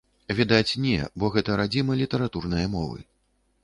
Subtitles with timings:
[0.37, 3.11] Відаць, не, бо гэта радзіма літаратурнае мовы.